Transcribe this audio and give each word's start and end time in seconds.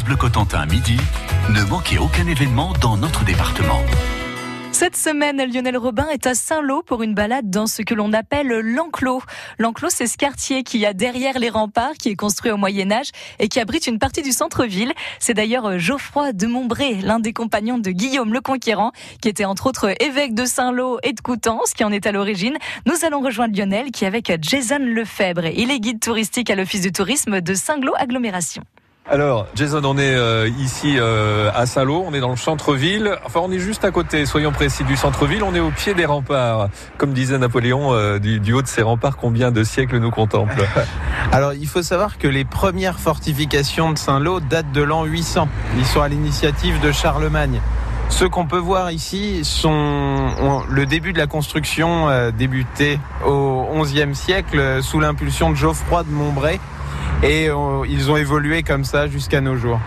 Bleu 0.00 0.16
Cotentin 0.16 0.64
midi, 0.64 0.96
ne 1.50 1.62
manquez 1.64 1.98
aucun 1.98 2.26
événement 2.26 2.72
dans 2.80 2.96
notre 2.96 3.24
département. 3.24 3.82
Cette 4.72 4.96
semaine, 4.96 5.44
Lionel 5.52 5.76
Robin 5.76 6.08
est 6.08 6.26
à 6.26 6.34
Saint-Lô 6.34 6.82
pour 6.82 7.02
une 7.02 7.12
balade 7.12 7.50
dans 7.50 7.66
ce 7.66 7.82
que 7.82 7.92
l'on 7.92 8.14
appelle 8.14 8.48
l'enclos. 8.48 9.22
L'enclos, 9.58 9.90
c'est 9.90 10.06
ce 10.06 10.16
quartier 10.16 10.62
qui 10.62 10.86
a 10.86 10.94
derrière 10.94 11.38
les 11.38 11.50
remparts, 11.50 11.92
qui 11.92 12.08
est 12.08 12.16
construit 12.16 12.50
au 12.50 12.56
Moyen-Âge 12.56 13.10
et 13.38 13.48
qui 13.48 13.60
abrite 13.60 13.86
une 13.86 13.98
partie 13.98 14.22
du 14.22 14.32
centre-ville. 14.32 14.94
C'est 15.18 15.34
d'ailleurs 15.34 15.78
Geoffroy 15.78 16.32
de 16.32 16.46
Montbré, 16.46 16.94
l'un 16.94 17.20
des 17.20 17.34
compagnons 17.34 17.78
de 17.78 17.90
Guillaume 17.90 18.32
le 18.32 18.40
Conquérant, 18.40 18.92
qui 19.20 19.28
était 19.28 19.44
entre 19.44 19.66
autres 19.66 19.94
évêque 20.02 20.34
de 20.34 20.46
Saint-Lô 20.46 21.00
et 21.02 21.12
de 21.12 21.20
Coutances, 21.20 21.74
qui 21.74 21.84
en 21.84 21.92
est 21.92 22.06
à 22.06 22.12
l'origine. 22.12 22.56
Nous 22.86 23.04
allons 23.04 23.20
rejoindre 23.20 23.54
Lionel, 23.54 23.90
qui 23.90 24.04
est 24.04 24.08
avec 24.08 24.32
Jason 24.40 24.78
Lefebvre. 24.80 25.44
Il 25.54 25.70
est 25.70 25.80
guide 25.80 26.00
touristique 26.00 26.48
à 26.48 26.56
l'Office 26.56 26.80
du 26.80 26.92
tourisme 26.92 27.42
de 27.42 27.52
Saint-Lô 27.52 27.92
Agglomération. 27.98 28.62
Alors, 29.10 29.48
Jason, 29.56 29.82
on 29.84 29.98
est 29.98 30.14
euh, 30.14 30.48
ici 30.60 30.94
euh, 30.96 31.50
à 31.56 31.66
Saint-Lô, 31.66 32.04
on 32.06 32.14
est 32.14 32.20
dans 32.20 32.30
le 32.30 32.36
centre-ville. 32.36 33.18
Enfin, 33.26 33.40
on 33.42 33.50
est 33.50 33.58
juste 33.58 33.84
à 33.84 33.90
côté, 33.90 34.26
soyons 34.26 34.52
précis, 34.52 34.84
du 34.84 34.96
centre-ville. 34.96 35.42
On 35.42 35.54
est 35.56 35.60
au 35.60 35.70
pied 35.70 35.92
des 35.92 36.04
remparts. 36.04 36.68
Comme 36.98 37.12
disait 37.12 37.36
Napoléon, 37.36 37.92
euh, 37.92 38.20
du, 38.20 38.52
haut 38.52 38.62
de 38.62 38.68
ces 38.68 38.82
remparts, 38.82 39.16
combien 39.16 39.50
de 39.50 39.64
siècles 39.64 39.98
nous 39.98 40.12
contemplent 40.12 40.64
Alors, 41.32 41.52
il 41.52 41.66
faut 41.66 41.82
savoir 41.82 42.16
que 42.16 42.28
les 42.28 42.44
premières 42.44 43.00
fortifications 43.00 43.90
de 43.90 43.98
Saint-Lô 43.98 44.38
datent 44.38 44.70
de 44.70 44.82
l'an 44.82 45.04
800. 45.04 45.48
Ils 45.78 45.84
sont 45.84 46.00
à 46.00 46.08
l'initiative 46.08 46.80
de 46.80 46.92
Charlemagne. 46.92 47.60
Ceux 48.08 48.28
qu'on 48.28 48.46
peut 48.46 48.58
voir 48.58 48.92
ici 48.92 49.40
sont 49.42 50.62
le 50.68 50.86
début 50.86 51.12
de 51.12 51.18
la 51.18 51.26
construction 51.26 52.30
débuté 52.30 53.00
au 53.26 53.82
XIe 53.82 54.14
siècle 54.14 54.82
sous 54.82 55.00
l'impulsion 55.00 55.48
de 55.48 55.56
Geoffroy 55.56 56.02
de 56.02 56.10
Montbray 56.10 56.60
et 57.22 57.48
ils 57.88 58.10
ont 58.10 58.16
évolué 58.16 58.62
comme 58.62 58.84
ça 58.84 59.06
jusqu'à 59.06 59.40
nos 59.40 59.56
jours. 59.56 59.80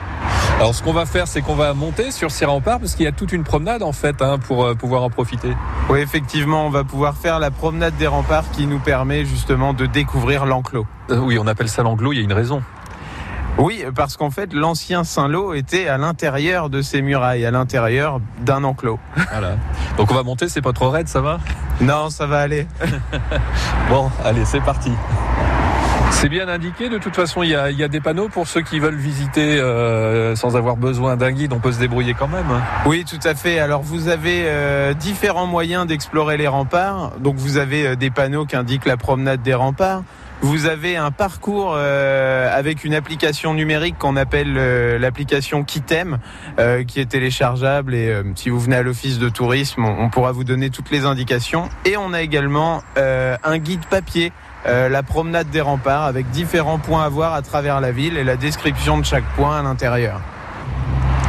Alors 0.58 0.74
ce 0.74 0.82
qu'on 0.82 0.94
va 0.94 1.06
faire, 1.06 1.28
c'est 1.28 1.42
qu'on 1.42 1.56
va 1.56 1.74
monter 1.74 2.12
sur 2.12 2.32
ces 2.32 2.46
remparts 2.46 2.80
parce 2.80 2.96
qu'il 2.96 3.04
y 3.04 3.10
a 3.10 3.12
toute 3.12 3.34
une 3.34 3.44
promenade 3.44 3.84
en 3.84 3.92
fait 3.92 4.22
hein, 4.22 4.38
pour 4.40 4.64
euh, 4.64 4.74
pouvoir 4.74 5.04
en 5.04 5.10
profiter. 5.10 5.50
Oui, 5.90 6.00
effectivement, 6.00 6.66
on 6.66 6.70
va 6.70 6.86
pouvoir 6.86 7.18
faire 7.18 7.40
la 7.40 7.52
promenade 7.52 7.98
des 7.98 8.08
remparts 8.08 8.50
qui 8.52 8.66
nous 8.66 8.80
permet 8.80 9.26
justement 9.26 9.74
de 9.74 9.86
découvrir 9.86 10.46
l'enclos. 10.46 10.88
Euh, 11.10 11.20
oui, 11.20 11.38
on 11.38 11.46
appelle 11.46 11.68
ça 11.68 11.84
l'enclos, 11.84 12.14
il 12.14 12.20
y 12.20 12.22
a 12.22 12.24
une 12.24 12.32
raison. 12.32 12.64
Oui, 13.58 13.84
parce 13.94 14.16
qu'en 14.16 14.32
fait, 14.32 14.54
l'ancien 14.54 15.04
Saint-Lô 15.04 15.54
était 15.54 15.90
à 15.90 15.98
l'intérieur 15.98 16.70
de 16.70 16.82
ces 16.82 17.02
murailles, 17.02 17.46
à 17.46 17.52
l'intérieur 17.52 18.22
d'un 18.40 18.64
enclos. 18.64 19.00
Voilà. 19.32 19.58
Donc 19.98 20.10
on 20.10 20.16
va 20.16 20.24
monter, 20.24 20.48
c'est 20.48 20.62
pas 20.62 20.74
trop 20.74 20.90
raide, 20.90 21.10
ça 21.10 21.20
va? 21.20 21.40
Non, 21.82 22.10
ça 22.10 22.28
va 22.28 22.40
aller. 22.40 22.66
bon, 23.90 24.10
allez, 24.24 24.46
c'est 24.46 24.62
parti. 24.62 24.92
C'est 26.12 26.30
bien 26.30 26.48
indiqué, 26.48 26.90
de 26.90 26.98
toute 26.98 27.16
façon 27.16 27.44
il 27.44 27.50
y 27.50 27.56
a, 27.56 27.88
des 27.88 28.00
panneaux 28.00 28.30
pour 28.30 28.48
ceux 28.48 28.62
qui 28.62 28.80
veulent 28.80 28.96
visiter 28.96 29.60
euh, 29.60 30.36
sans 30.36 30.56
avoir 30.56 30.76
besoin 30.76 31.18
d'un 31.18 31.32
guide, 31.32 31.54
on 31.54 31.60
peut 31.60 31.72
se 31.72 31.80
débrouiller 31.80 32.14
quand 32.14 32.28
même. 32.28 32.62
Oui, 32.86 33.06
tout 33.06 33.20
à 33.24 33.36
fait. 33.36 33.60
Alors 33.60 33.82
vous 33.82 34.08
avez 34.08 34.44
euh, 34.46 34.94
différents 34.94 35.46
moyens 35.46 35.86
d'explorer 35.86 36.38
les 36.38 36.48
remparts. 36.48 37.12
Donc 37.20 37.36
vous 37.36 37.58
avez 37.58 37.88
euh, 37.88 37.96
des 37.96 38.10
panneaux 38.10 38.46
qui 38.46 38.56
indiquent 38.56 38.86
la 38.86 38.98
promenade 38.98 39.42
des 39.42 39.54
remparts. 39.54 40.04
Vous 40.42 40.66
avez 40.66 40.98
un 40.98 41.12
parcours 41.12 41.76
avec 41.76 42.84
une 42.84 42.94
application 42.94 43.54
numérique 43.54 43.98
qu'on 43.98 44.18
appelle 44.18 44.54
l'application 45.00 45.64
Kitem, 45.64 46.18
qui 46.88 47.00
est 47.00 47.10
téléchargeable 47.10 47.96
et 47.96 48.14
si 48.36 48.50
vous 48.50 48.60
venez 48.60 48.76
à 48.76 48.84
l'office 48.84 49.18
de 49.18 49.30
tourisme, 49.30 49.86
on, 49.86 50.10
pourra 50.10 50.34
vous 50.34 50.44
donner 50.44 50.70
toutes 50.70 50.92
les 50.92 51.06
indications. 51.06 51.70
Et 51.86 51.96
on 51.96 52.12
a 52.12 52.22
également 52.22 52.84
un 52.98 53.58
guide 53.58 53.86
papier 53.90 54.34
euh, 54.68 54.90
la 54.90 55.04
promenade 55.04 55.50
des 55.50 55.62
remparts 55.62 56.06
avec 56.06 56.30
différents 56.32 56.80
points 56.80 57.04
à 57.06 57.10
voir 57.10 57.34
à 57.34 57.42
travers 57.42 57.82
la 57.82 57.92
ville 57.92 58.18
et 58.18 58.24
la 58.24 58.36
description 58.36 58.98
de 58.98 59.06
chaque 59.06 59.26
point 59.36 59.60
à 59.60 59.64
l'intérieur. 59.64 60.22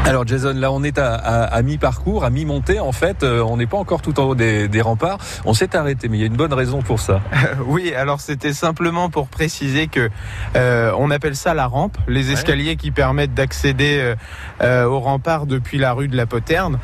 Alors 0.07 0.25
Jason, 0.25 0.55
là 0.55 0.71
on 0.71 0.85
est 0.85 0.99
à, 0.99 1.61
mi-parcours, 1.63 2.23
à 2.23 2.31
mi-montée 2.31 2.79
en 2.79 2.93
fait, 2.93 3.25
euh, 3.25 3.43
on 3.43 3.57
n'est 3.57 3.67
pas 3.67 3.77
encore 3.77 4.03
tout 4.03 4.21
en 4.21 4.23
haut 4.23 4.35
des, 4.37 4.81
remparts, 4.81 5.19
on 5.45 5.53
s'est 5.53 5.75
arrêté, 5.75 6.09
mais 6.09 6.17
il 6.17 6.21
y 6.21 6.23
a 6.23 6.29
une 6.29 6.37
bonne 6.37 6.53
raison 6.53 6.81
pour 6.81 7.01
ça. 7.01 7.21
oui, 7.67 7.93
alors 7.93 8.21
c'était 8.21 8.53
simplement 8.53 9.11
pour 9.11 9.27
préciser 9.27 9.89
que 9.89 10.09
euh, 10.55 10.93
on 10.97 11.11
appelle 11.11 11.35
ça 11.35 11.55
la 11.55 11.67
rampe, 11.67 11.99
les 12.07 12.31
escaliers 12.31 12.77
qui 12.77 12.93
permettent 12.93 13.35
d'accéder 13.35 14.15
euh, 14.63 14.85
aux 14.85 15.01
remparts 15.01 15.47
depuis 15.47 15.77
la 15.77 15.93
rue 15.93 16.07
de 16.07 16.17
la 16.17 16.27
Poterne. 16.27 16.79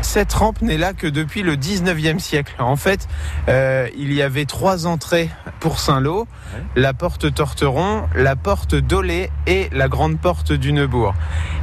Cette 0.00 0.32
rampe 0.32 0.62
n'est 0.62 0.78
là 0.78 0.92
que 0.92 1.08
depuis 1.08 1.42
le 1.42 1.56
19e 1.56 2.20
siècle. 2.20 2.54
En 2.60 2.76
fait, 2.76 3.08
il 3.48 4.12
y 4.12 4.22
avait 4.22 4.44
trois 4.44 4.86
entrées 4.86 5.30
pour 5.58 5.80
Saint-Lô, 5.80 6.28
la 6.76 6.94
porte 6.94 7.34
Torteron, 7.34 8.04
la 8.14 8.36
porte 8.36 8.76
Dolé 8.76 9.30
et 9.48 9.68
la 9.72 9.88
grande 9.88 10.20
porte 10.20 10.52
du 10.52 10.72
Neubourg. 10.72 11.14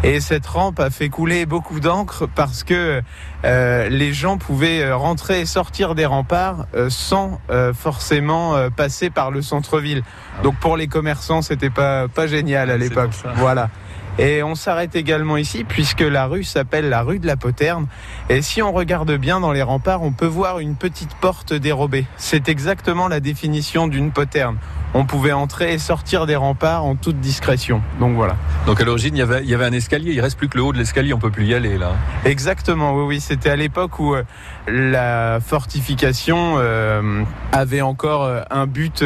Et 0.04 0.20
cette 0.20 0.46
rampe 0.46 0.82
a 0.82 0.90
fait 0.90 1.05
couler 1.10 1.46
beaucoup 1.46 1.80
d'encre 1.80 2.28
parce 2.34 2.64
que 2.64 3.02
euh, 3.44 3.90
les 3.90 4.14
gens 4.14 4.38
pouvaient 4.38 4.82
euh, 4.82 4.96
rentrer 4.96 5.42
et 5.42 5.46
sortir 5.46 5.96
des 5.96 6.06
remparts 6.06 6.66
euh, 6.76 6.90
sans 6.90 7.40
forcément 7.74 8.56
passer 8.76 9.10
par 9.10 9.32
le 9.32 9.42
centre-ville. 9.42 10.04
Ah 10.38 10.44
Donc 10.44 10.56
pour 10.56 10.78
les 10.78 10.88
commerçants, 10.88 11.42
c'était 11.42 11.70
pas 11.70 12.08
pas 12.08 12.28
génial 12.28 12.70
à 12.70 12.78
l'époque. 12.78 13.12
Voilà. 13.36 13.70
Et 14.18 14.44
on 14.44 14.56
s'arrête 14.56 14.96
également 14.96 15.38
ici 15.38 15.64
puisque 15.64 16.02
la 16.02 16.26
rue 16.26 16.44
s'appelle 16.44 16.90
la 16.90 17.02
rue 17.02 17.20
de 17.20 17.28
la 17.28 17.36
Poterne. 17.38 17.88
Et 18.30 18.42
si 18.42 18.62
on 18.62 18.72
regarde 18.72 19.12
bien 19.18 19.40
dans 19.40 19.52
les 19.52 19.62
remparts, 19.62 20.02
on 20.02 20.12
peut 20.12 20.26
voir 20.26 20.60
une 20.60 20.76
petite 20.76 21.14
porte 21.16 21.54
dérobée. 21.54 22.06
C'est 22.18 22.50
exactement 22.50 23.08
la 23.08 23.20
définition 23.20 23.88
d'une 23.88 24.12
poterne 24.12 24.58
on 24.96 25.04
pouvait 25.04 25.34
entrer 25.34 25.74
et 25.74 25.78
sortir 25.78 26.26
des 26.26 26.38
remparts 26.38 26.86
en 26.86 26.96
toute 26.96 27.20
discrétion. 27.20 27.82
Donc 28.00 28.16
voilà. 28.16 28.38
Donc 28.66 28.80
à 28.80 28.86
l'origine, 28.86 29.14
il 29.14 29.20
y 29.20 29.22
avait, 29.22 29.44
il 29.44 29.50
y 29.50 29.54
avait 29.54 29.66
un 29.66 29.74
escalier, 29.74 30.14
il 30.14 30.22
reste 30.22 30.38
plus 30.38 30.48
que 30.48 30.58
le 30.58 30.64
haut 30.64 30.72
de 30.72 30.78
l'escalier, 30.78 31.14
on 31.14 31.20
peut 31.20 31.30
plus 31.30 31.46
y 31.46 31.54
aller 31.54 31.78
là. 31.78 31.92
Exactement, 32.24 32.96
oui, 32.96 33.04
oui. 33.06 33.20
C'était 33.20 33.50
à 33.50 33.58
l'époque 33.58 34.00
où 34.00 34.16
euh, 34.16 34.24
la 34.68 35.40
fortification 35.42 36.56
euh, 36.58 37.24
avait 37.52 37.82
encore 37.82 38.24
euh, 38.24 38.42
un 38.50 38.68
but 38.68 39.04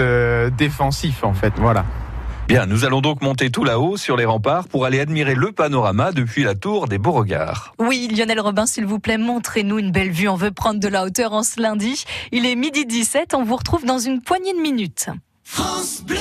défensif 0.55 1.23
en 1.23 1.33
fait. 1.33 1.53
Voilà. 1.57 1.85
Bien, 2.49 2.65
nous 2.65 2.83
allons 2.83 2.99
donc 2.99 3.21
monter 3.21 3.51
tout 3.51 3.63
là-haut 3.63 3.95
sur 3.95 4.17
les 4.17 4.25
remparts 4.25 4.67
pour 4.67 4.83
aller 4.83 4.99
admirer 4.99 5.35
le 5.35 5.51
panorama 5.51 6.11
depuis 6.11 6.41
la 6.41 6.55
tour 6.55 6.87
des 6.87 6.97
Beauregards. 6.97 7.75
Oui, 7.77 8.07
Lionel 8.11 8.39
Robin, 8.39 8.65
s'il 8.65 8.87
vous 8.87 8.97
plaît, 8.97 9.19
montrez-nous 9.19 9.77
une 9.77 9.91
belle 9.91 10.09
vue. 10.09 10.27
On 10.27 10.35
veut 10.35 10.49
prendre 10.49 10.79
de 10.79 10.87
la 10.87 11.05
hauteur 11.05 11.33
en 11.33 11.43
ce 11.43 11.61
lundi. 11.61 12.05
Il 12.31 12.47
est 12.47 12.55
midi 12.55 12.87
17, 12.87 13.35
on 13.35 13.43
vous 13.43 13.55
retrouve 13.55 13.85
dans 13.85 13.99
une 13.99 14.23
poignée 14.23 14.53
de 14.53 14.61
minutes. 14.61 15.09
France 15.43 16.01
Bleu 16.03 16.17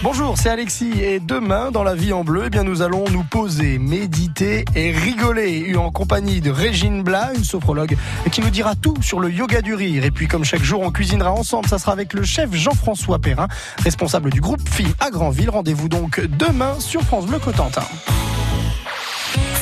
Bonjour, 0.00 0.36
c'est 0.38 0.48
Alexis 0.48 0.92
et 1.02 1.18
demain 1.18 1.72
dans 1.72 1.82
la 1.82 1.96
vie 1.96 2.12
en 2.12 2.22
bleu, 2.22 2.44
eh 2.46 2.50
bien 2.50 2.62
nous 2.62 2.82
allons 2.82 3.04
nous 3.10 3.24
poser, 3.24 3.78
méditer 3.78 4.64
et 4.76 4.92
rigoler 4.92 5.74
en 5.74 5.90
compagnie 5.90 6.40
de 6.40 6.52
Régine 6.52 7.02
Blas, 7.02 7.32
une 7.34 7.42
sophrologue 7.42 7.96
qui 8.30 8.40
nous 8.40 8.50
dira 8.50 8.76
tout 8.76 8.94
sur 9.02 9.18
le 9.18 9.28
yoga 9.28 9.60
du 9.60 9.74
rire. 9.74 10.04
Et 10.04 10.12
puis 10.12 10.28
comme 10.28 10.44
chaque 10.44 10.62
jour, 10.62 10.82
on 10.82 10.92
cuisinera 10.92 11.32
ensemble. 11.32 11.68
Ça 11.68 11.78
sera 11.78 11.92
avec 11.92 12.12
le 12.12 12.22
chef 12.22 12.54
Jean-François 12.54 13.18
Perrin, 13.18 13.48
responsable 13.82 14.30
du 14.30 14.40
groupe 14.40 14.66
Film 14.68 14.92
à 15.00 15.10
Granville. 15.10 15.50
Rendez-vous 15.50 15.88
donc 15.88 16.20
demain 16.20 16.78
sur 16.78 17.02
France 17.02 17.26
Bleu 17.26 17.40
Cotentin. 17.40 17.82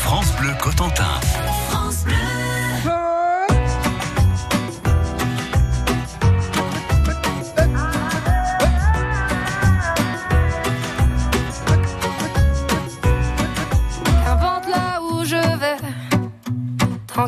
France 0.03 0.33
Bleu 0.39 0.53
Cotentin. 0.61 1.21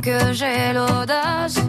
Que 0.09 0.33
j'ai 0.33 0.73
l'audace 0.73 1.61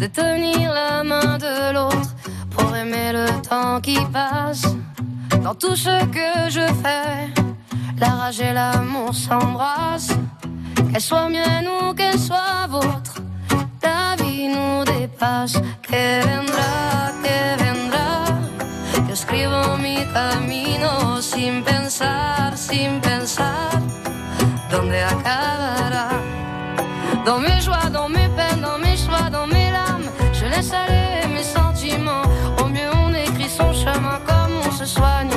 de 0.00 0.06
tenir 0.06 0.72
la 0.72 1.04
main 1.04 1.38
de 1.38 1.72
l'autre 1.74 2.10
pour 2.50 2.74
aimer 2.74 3.12
le 3.12 3.26
temps 3.48 3.80
qui 3.80 3.98
passe. 4.12 4.64
Dans 5.44 5.54
tout 5.54 5.76
ce 5.76 5.96
que 6.16 6.30
je 6.56 6.66
fais, 6.82 7.14
la 7.98 8.10
rage 8.20 8.40
et 8.40 8.52
l'amour 8.52 9.14
s'embrassent. 9.14 10.16
Qu'elle 10.90 11.06
soit 11.10 11.28
mienne 11.28 11.68
ou 11.76 11.94
qu'elle 11.94 12.18
soit 12.18 12.66
vôtre, 12.68 13.14
la 13.82 14.16
vie 14.20 14.48
nous 14.48 14.84
dépasse. 14.84 15.56
Que 15.90 16.04
vendrá, 16.28 16.74
que 17.24 17.38
vendrá. 17.62 18.10
Yo 19.06 19.14
escribo 19.14 19.60
mi 19.84 19.96
camino 20.18 21.22
sin 21.22 21.62
pensar, 21.62 22.56
sin 22.56 23.00
pensar 23.00 23.70
dónde 24.70 25.02
acabará? 25.02 26.29
Dans 27.24 27.38
mes 27.38 27.60
joies, 27.60 27.90
dans 27.92 28.08
mes 28.08 28.28
peines, 28.36 28.60
dans 28.62 28.78
mes 28.78 28.96
choix, 28.96 29.28
dans 29.30 29.46
mes 29.46 29.70
larmes, 29.70 30.08
je 30.32 30.46
laisse 30.46 30.72
aller 30.72 31.28
mes 31.28 31.42
sentiments. 31.42 32.22
Au 32.58 32.66
mieux, 32.66 32.90
on 33.04 33.12
écrit 33.12 33.48
son 33.48 33.72
chemin 33.72 34.18
comme 34.26 34.52
on 34.66 34.70
se 34.70 34.86
soigne 34.86 35.30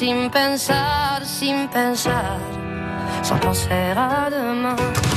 sin 0.00 0.30
pensar, 0.30 1.26
sin 1.26 1.68
pensar 1.68 2.38
sans 3.22 3.38
penser 3.38 3.92
à 3.94 4.30
demain. 4.30 5.09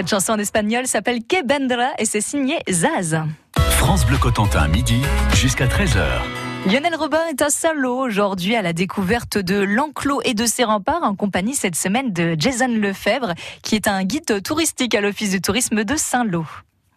Cette 0.00 0.08
chanson 0.08 0.32
en 0.32 0.38
espagnol 0.38 0.86
s'appelle 0.86 1.18
Que 1.28 1.44
Bendra 1.44 1.90
et 1.98 2.06
c'est 2.06 2.22
signé 2.22 2.60
Zaz. 2.70 3.20
France 3.72 4.06
Bleu 4.06 4.16
Cotentin, 4.16 4.66
midi 4.66 5.02
jusqu'à 5.34 5.66
13h. 5.66 6.06
Lionel 6.66 6.94
Robin 6.94 7.20
est 7.28 7.42
à 7.42 7.50
Saint-Lô 7.50 7.98
aujourd'hui 7.98 8.56
à 8.56 8.62
la 8.62 8.72
découverte 8.72 9.36
de 9.36 9.56
l'enclos 9.56 10.22
et 10.24 10.32
de 10.32 10.46
ses 10.46 10.64
remparts 10.64 11.02
en 11.02 11.14
compagnie 11.14 11.54
cette 11.54 11.76
semaine 11.76 12.14
de 12.14 12.34
Jason 12.38 12.68
Lefebvre 12.68 13.34
qui 13.62 13.74
est 13.74 13.88
un 13.88 14.02
guide 14.04 14.42
touristique 14.42 14.94
à 14.94 15.02
l'Office 15.02 15.32
du 15.32 15.42
tourisme 15.42 15.84
de 15.84 15.96
Saint-Lô. 15.96 16.46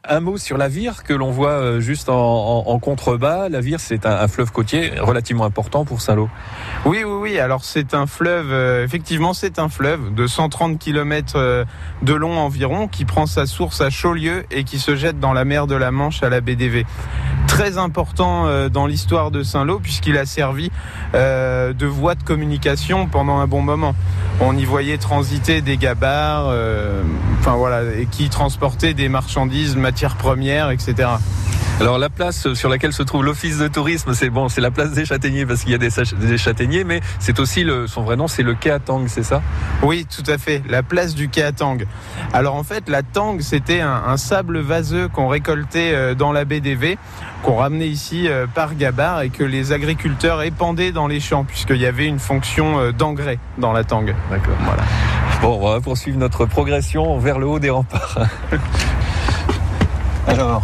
Un 0.06 0.20
mot 0.20 0.38
sur 0.38 0.58
la 0.58 0.68
Vire 0.68 1.04
que 1.04 1.14
l'on 1.14 1.32
voit 1.32 1.52
euh, 1.52 1.80
juste 1.80 2.10
en, 2.10 2.78
contrebas. 2.80 3.48
La 3.48 3.62
Vire, 3.62 3.80
c'est 3.80 4.06
un, 4.06 4.28
fleuve 4.28 4.52
côtier 4.52 4.92
relativement 5.00 5.46
important 5.46 5.86
pour 5.86 6.02
Saint-Lô. 6.02 6.30
Oui, 6.86 7.06
oui, 7.06 7.18
oui. 7.22 7.40
Alors 7.40 7.64
c'est 7.64 7.94
un 7.94 8.06
fleuve, 8.06 8.52
euh, 8.52 8.84
effectivement 8.84 9.34
c'est 9.34 9.60
un 9.60 9.70
fleuve 9.70 10.14
de 10.14 10.28
130 10.28 10.78
km 10.78 11.66
de 12.02 12.14
long 12.14 12.38
environ 12.38 12.90
qui 12.90 13.06
prend 13.06 13.26
sa 13.26 13.46
source 13.46 13.80
à 13.80 13.90
Chaulieu 13.90 14.44
et 14.52 14.66
qui 14.66 14.78
se 14.78 14.98
jette 14.98 15.22
dans 15.22 15.32
la 15.32 15.46
mer 15.46 15.68
de 15.68 15.76
la 15.76 15.92
Manche 15.92 16.22
à 16.22 16.30
la 16.30 16.42
BDV. 16.42 16.86
Très 17.48 17.78
important 17.78 18.48
euh, 18.48 18.70
dans 18.70 18.88
l'histoire 18.88 19.30
de 19.30 19.44
Saint-Lô 19.44 19.80
puisqu'il 19.80 20.18
a 20.18 20.26
servi 20.26 20.72
euh, 21.14 21.74
de 21.74 21.86
voie 21.86 22.16
de 22.16 22.24
communication 22.24 23.08
pendant 23.08 23.40
un 23.40 23.48
bon 23.48 23.62
moment. 23.62 23.96
On 24.40 24.58
y 24.58 24.66
voyait 24.66 24.98
transiter 24.98 25.62
des 25.62 25.78
gabarres, 25.78 26.48
euh, 26.50 27.04
enfin 27.40 27.56
voilà, 27.56 27.84
et 27.96 28.08
qui 28.08 28.30
transportaient 28.30 28.94
des 28.94 29.10
marchandises, 29.10 29.76
matières 29.76 30.16
premières, 30.16 30.72
etc. 30.72 31.10
Alors 31.80 31.98
la 31.98 32.10
place 32.10 32.54
sur 32.54 32.70
laquelle 32.70 32.94
se 32.94 33.04
trouve 33.04 33.26
l'office 33.26 33.58
de 33.58 33.68
tourisme, 33.68 34.14
c'est 34.14 34.30
bon, 34.30 34.48
c'est 34.48 34.62
la 34.62 34.72
place 34.72 34.92
des 34.92 35.06
châtaigniers 35.06 35.46
parce 35.46 35.64
qu'il 35.64 35.72
y 35.72 35.76
a 35.76 35.78
des, 35.78 36.38
châtaigniers, 36.38 36.84
mais 36.84 37.02
c'est 37.20 37.40
aussi 37.40 37.64
le, 37.64 37.88
son 37.88 38.04
vrai 38.04 38.16
nom, 38.16 38.28
c'est 38.28 38.44
le 38.44 38.54
quai 38.54 38.70
à 38.70 38.80
Tang, 38.80 39.04
c'est 39.08 39.24
ça? 39.24 39.42
Oui, 39.82 40.06
tout 40.06 40.24
à 40.32 40.38
fait. 40.38 40.62
La 40.70 40.84
place 40.84 41.16
du 41.16 41.30
quai 41.30 41.44
à 41.44 41.52
Tang. 41.52 41.84
Alors 42.32 42.56
en 42.56 42.64
fait, 42.64 42.88
la 42.90 43.02
Tang, 43.02 43.42
c'était 43.42 43.82
un, 43.82 44.04
un 44.08 44.18
sable 44.18 44.60
vaseux 44.60 45.08
qu'on 45.10 45.28
récoltait 45.28 45.94
euh, 45.94 46.16
dans 46.16 46.32
la 46.32 46.46
baie 46.46 46.62
d'Evé, 46.62 46.98
qu'on 47.42 47.56
ramenait 47.56 47.90
ici 47.90 48.28
euh, 48.28 48.46
par 48.48 48.76
gabar 48.76 49.22
et 49.22 49.30
que 49.30 49.44
les 49.44 49.72
agriculteurs 49.72 50.44
épandaient 50.44 50.92
dans 50.92 51.08
les 51.08 51.20
champs, 51.20 51.44
puisqu'il 51.44 51.82
y 51.82 51.88
avait 51.88 52.08
une 52.08 52.20
fonction 52.20 52.80
euh, 52.80 52.92
d'engrais 52.92 53.40
dans 53.58 53.74
la 53.74 53.84
Tang. 53.84 54.06
D'accord. 54.30 54.56
Voilà. 54.64 54.84
Bon, 55.42 55.60
on 55.60 55.74
va 55.74 55.82
poursuivre 55.82 56.20
notre 56.20 56.46
progression 56.46 57.18
vers 57.18 57.40
le 57.40 57.48
haut 57.48 57.60
des 57.60 57.72
remparts. 57.72 58.20
Alors. 60.28 60.64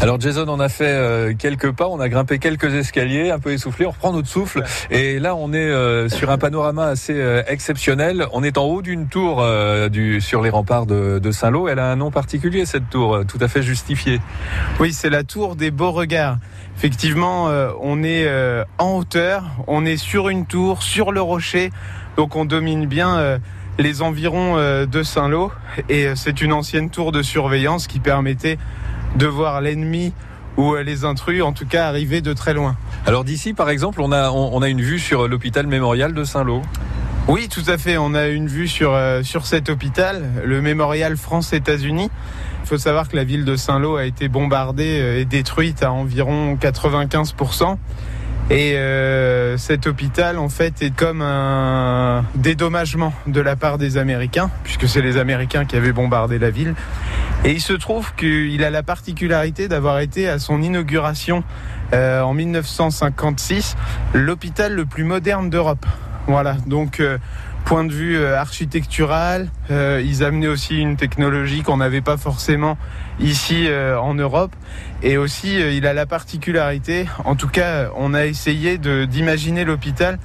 Alors 0.00 0.20
Jason, 0.20 0.44
on 0.48 0.60
a 0.60 0.68
fait 0.68 0.84
euh, 0.86 1.34
quelques 1.38 1.72
pas, 1.72 1.88
on 1.88 1.98
a 2.00 2.08
grimpé 2.08 2.38
quelques 2.38 2.74
escaliers, 2.74 3.30
un 3.30 3.38
peu 3.38 3.52
essoufflé, 3.52 3.86
on 3.86 3.90
reprend 3.90 4.12
notre 4.12 4.28
souffle 4.28 4.62
et 4.90 5.18
là 5.18 5.34
on 5.34 5.52
est 5.52 5.58
euh, 5.58 6.08
sur 6.08 6.30
un 6.30 6.36
panorama 6.36 6.86
assez 6.86 7.14
euh, 7.14 7.42
exceptionnel. 7.46 8.26
On 8.32 8.42
est 8.42 8.58
en 8.58 8.64
haut 8.64 8.82
d'une 8.82 9.08
tour 9.08 9.44
du, 9.90 10.20
sur 10.20 10.42
les 10.42 10.50
remparts 10.50 10.86
de, 10.86 11.18
de 11.18 11.30
Saint-Lô. 11.30 11.68
Elle 11.68 11.78
a 11.78 11.90
un 11.90 11.96
nom 11.96 12.10
particulier 12.10 12.66
cette 12.66 12.90
tour, 12.90 13.20
tout 13.26 13.38
à 13.40 13.48
fait 13.48 13.62
justifié. 13.62 14.20
Oui, 14.78 14.92
c'est 14.92 15.10
la 15.10 15.22
tour 15.22 15.56
des 15.56 15.70
beaux 15.70 15.92
regards. 15.92 16.38
Effectivement, 16.76 17.48
on 17.80 18.02
est 18.02 18.28
en 18.78 18.96
hauteur, 18.96 19.44
on 19.66 19.86
est 19.86 19.96
sur 19.96 20.28
une 20.28 20.46
tour, 20.46 20.82
sur 20.82 21.12
le 21.12 21.22
rocher, 21.22 21.70
donc 22.16 22.36
on 22.36 22.44
domine 22.44 22.86
bien 22.86 23.38
les 23.78 24.02
environs 24.02 24.56
de 24.84 25.02
Saint-Lô. 25.02 25.52
Et 25.88 26.08
c'est 26.14 26.42
une 26.42 26.52
ancienne 26.52 26.90
tour 26.90 27.12
de 27.12 27.22
surveillance 27.22 27.86
qui 27.86 28.00
permettait 28.00 28.58
de 29.16 29.26
voir 29.26 29.60
l'ennemi 29.60 30.12
ou 30.56 30.74
euh, 30.74 30.82
les 30.82 31.04
intrus, 31.04 31.42
en 31.42 31.52
tout 31.52 31.66
cas, 31.66 31.86
arriver 31.86 32.20
de 32.20 32.32
très 32.32 32.54
loin. 32.54 32.76
Alors 33.06 33.24
d'ici 33.24 33.52
par 33.54 33.70
exemple, 33.70 34.00
on 34.00 34.12
a, 34.12 34.30
on, 34.30 34.50
on 34.54 34.62
a 34.62 34.68
une 34.68 34.82
vue 34.82 34.98
sur 34.98 35.28
l'hôpital 35.28 35.66
mémorial 35.66 36.14
de 36.14 36.24
Saint-Lô. 36.24 36.62
Oui, 37.26 37.48
tout 37.48 37.62
à 37.68 37.78
fait. 37.78 37.96
On 37.96 38.12
a 38.14 38.26
une 38.26 38.48
vue 38.48 38.68
sur, 38.68 38.92
euh, 38.92 39.22
sur 39.22 39.46
cet 39.46 39.70
hôpital, 39.70 40.22
le 40.44 40.60
mémorial 40.60 41.16
France-États-Unis. 41.16 42.10
Il 42.62 42.68
faut 42.68 42.76
savoir 42.76 43.08
que 43.08 43.16
la 43.16 43.24
ville 43.24 43.46
de 43.46 43.56
Saint-Lô 43.56 43.96
a 43.96 44.04
été 44.04 44.28
bombardée 44.28 45.00
euh, 45.00 45.20
et 45.20 45.24
détruite 45.24 45.82
à 45.82 45.90
environ 45.90 46.56
95%. 46.56 47.78
Et 48.50 48.74
euh, 48.74 49.56
cet 49.56 49.86
hôpital, 49.86 50.38
en 50.38 50.50
fait, 50.50 50.82
est 50.82 50.94
comme 50.94 51.22
un 51.22 52.26
dédommagement 52.34 53.14
de 53.26 53.40
la 53.40 53.56
part 53.56 53.78
des 53.78 53.96
Américains, 53.96 54.50
puisque 54.62 54.86
c'est 54.86 55.00
les 55.00 55.16
Américains 55.16 55.64
qui 55.64 55.76
avaient 55.76 55.92
bombardé 55.92 56.38
la 56.38 56.50
ville. 56.50 56.74
Et 57.46 57.52
il 57.52 57.60
se 57.60 57.74
trouve 57.74 58.14
qu'il 58.14 58.64
a 58.64 58.70
la 58.70 58.82
particularité 58.82 59.68
d'avoir 59.68 59.98
été 59.98 60.28
à 60.30 60.38
son 60.38 60.62
inauguration 60.62 61.44
euh, 61.92 62.22
en 62.22 62.32
1956 62.32 63.76
l'hôpital 64.14 64.72
le 64.72 64.86
plus 64.86 65.04
moderne 65.04 65.50
d'Europe. 65.50 65.84
Voilà, 66.26 66.56
donc 66.66 67.00
euh, 67.00 67.18
point 67.64 67.84
de 67.84 67.92
vue 67.92 68.16
euh, 68.16 68.38
architectural, 68.38 69.48
euh, 69.70 70.02
ils 70.04 70.22
amenaient 70.22 70.48
aussi 70.48 70.78
une 70.78 70.96
technologie 70.96 71.62
qu'on 71.62 71.78
n'avait 71.78 72.00
pas 72.00 72.16
forcément 72.16 72.78
ici 73.20 73.66
euh, 73.66 73.98
en 73.98 74.14
Europe. 74.14 74.52
Et 75.02 75.16
aussi, 75.16 75.60
euh, 75.60 75.72
il 75.72 75.86
a 75.86 75.94
la 75.94 76.06
particularité, 76.06 77.06
en 77.24 77.36
tout 77.36 77.48
cas, 77.48 77.90
on 77.96 78.14
a 78.14 78.26
essayé 78.26 78.78
d'imaginer 78.78 79.64
l'hôpital 79.64 80.18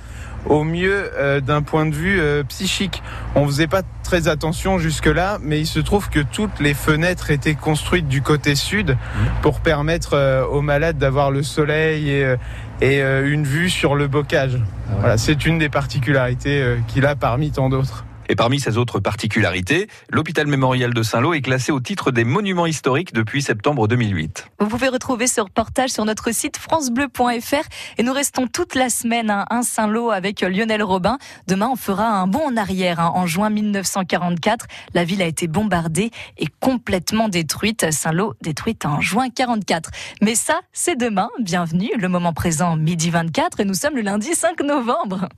au 0.45 0.63
mieux 0.63 1.11
euh, 1.15 1.41
d'un 1.41 1.61
point 1.61 1.85
de 1.85 1.95
vue 1.95 2.19
euh, 2.19 2.43
psychique. 2.43 3.01
On 3.35 3.45
faisait 3.45 3.67
pas 3.67 3.83
très 4.09 4.27
attention 4.27 4.79
jusque-là, 4.79 5.37
mais 5.39 5.59
il 5.59 5.67
se 5.67 5.79
trouve 5.79 6.09
que 6.09 6.19
toutes 6.19 6.59
les 6.59 6.73
fenêtres 6.73 7.29
étaient 7.29 7.53
construites 7.53 8.07
du 8.07 8.23
côté 8.23 8.55
sud 8.55 8.97
pour 9.43 9.59
permettre 9.59 10.15
euh, 10.15 10.43
aux 10.45 10.61
malades 10.61 10.97
d'avoir 10.97 11.29
le 11.29 11.43
soleil 11.43 12.09
et, 12.09 12.25
euh, 12.25 12.35
et 12.81 13.03
euh, 13.03 13.31
une 13.31 13.43
vue 13.43 13.69
sur 13.69 13.93
le 13.93 14.07
bocage. 14.07 14.57
Voilà, 14.99 15.17
c'est 15.19 15.45
une 15.45 15.59
des 15.59 15.69
particularités 15.69 16.77
qu'il 16.87 17.05
a 17.05 17.15
parmi 17.15 17.51
tant 17.51 17.69
d'autres. 17.69 18.03
Et 18.31 18.35
parmi 18.35 18.59
ces 18.59 18.77
autres 18.77 18.99
particularités, 18.99 19.87
l'hôpital 20.11 20.45
mémorial 20.45 20.93
de 20.93 21.01
Saint-Lô 21.01 21.33
est 21.33 21.41
classé 21.41 21.71
au 21.71 21.79
titre 21.79 22.11
des 22.11 22.23
monuments 22.23 22.67
historiques 22.67 23.11
depuis 23.11 23.41
septembre 23.41 23.87
2008. 23.87 24.51
Vous 24.59 24.67
pouvez 24.67 24.87
retrouver 24.87 25.25
ce 25.25 25.41
reportage 25.41 25.89
sur 25.89 26.05
notre 26.05 26.31
site 26.31 26.57
francebleu.fr 26.57 27.67
et 27.97 28.03
nous 28.03 28.13
restons 28.13 28.45
toute 28.45 28.75
la 28.75 28.89
semaine 28.89 29.31
à 29.31 29.47
un 29.49 29.63
Saint-Lô 29.63 30.11
avec 30.11 30.41
Lionel 30.41 30.83
Robin. 30.83 31.17
Demain, 31.47 31.69
on 31.71 31.75
fera 31.75 32.05
un 32.07 32.27
bond 32.27 32.43
en 32.51 32.55
arrière. 32.55 32.99
hein. 32.99 33.11
En 33.15 33.25
juin 33.25 33.49
1944, 33.49 34.67
la 34.93 35.03
ville 35.03 35.23
a 35.23 35.25
été 35.25 35.47
bombardée 35.47 36.11
et 36.37 36.45
complètement 36.59 37.29
détruite. 37.29 37.91
Saint-Lô 37.91 38.35
détruite 38.41 38.85
en 38.85 39.01
juin 39.01 39.29
44. 39.31 39.89
Mais 40.21 40.35
ça, 40.35 40.61
c'est 40.71 40.95
demain. 40.95 41.29
Bienvenue. 41.39 41.89
Le 41.97 42.07
moment 42.07 42.33
présent, 42.33 42.75
midi 42.75 43.09
24 43.09 43.61
et 43.61 43.65
nous 43.65 43.73
sommes 43.73 43.95
le 43.95 44.01
lundi 44.01 44.35
5 44.35 44.61
novembre. 44.61 45.29